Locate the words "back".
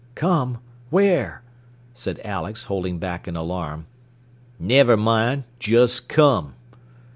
2.97-3.27